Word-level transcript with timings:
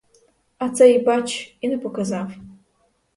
А 0.57 0.69
цей, 0.69 0.99
бач, 1.03 1.55
і 1.61 1.69
не 1.69 1.77
показав. 1.77 2.31